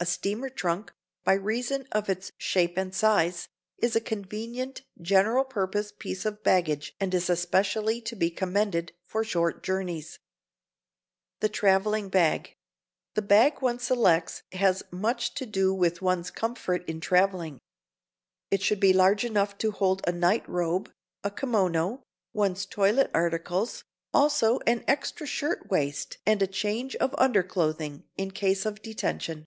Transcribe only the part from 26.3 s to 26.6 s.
a